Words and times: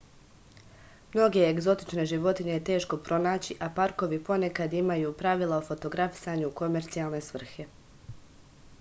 mnoge 1.15 1.43
egzotične 1.47 2.05
životinje 2.11 2.55
je 2.55 2.63
teško 2.69 2.99
pronaći 3.09 3.57
a 3.67 3.69
parkovi 3.75 4.21
ponekad 4.31 4.73
imaju 4.79 5.11
pravila 5.23 5.59
o 5.61 5.65
fotografisanju 5.69 6.47
u 6.51 6.55
komercijalne 6.63 7.21
svrhe 7.31 7.67